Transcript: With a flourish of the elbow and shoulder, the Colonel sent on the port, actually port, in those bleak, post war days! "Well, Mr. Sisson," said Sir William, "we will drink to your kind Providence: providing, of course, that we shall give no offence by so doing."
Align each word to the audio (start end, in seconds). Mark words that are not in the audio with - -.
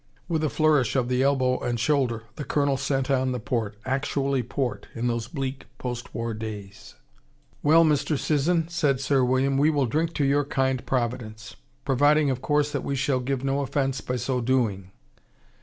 With 0.27 0.43
a 0.43 0.49
flourish 0.49 0.95
of 0.95 1.09
the 1.09 1.21
elbow 1.21 1.59
and 1.59 1.79
shoulder, 1.79 2.23
the 2.35 2.43
Colonel 2.43 2.75
sent 2.75 3.11
on 3.11 3.33
the 3.33 3.39
port, 3.39 3.77
actually 3.85 4.41
port, 4.41 4.87
in 4.95 5.05
those 5.05 5.27
bleak, 5.27 5.67
post 5.77 6.15
war 6.15 6.33
days! 6.33 6.95
"Well, 7.61 7.85
Mr. 7.85 8.17
Sisson," 8.17 8.67
said 8.67 8.99
Sir 8.99 9.23
William, 9.23 9.59
"we 9.59 9.69
will 9.69 9.85
drink 9.85 10.15
to 10.15 10.25
your 10.25 10.43
kind 10.45 10.83
Providence: 10.87 11.55
providing, 11.85 12.31
of 12.31 12.41
course, 12.41 12.71
that 12.71 12.83
we 12.83 12.95
shall 12.95 13.19
give 13.19 13.43
no 13.43 13.59
offence 13.59 14.01
by 14.01 14.15
so 14.15 14.41
doing." 14.41 14.89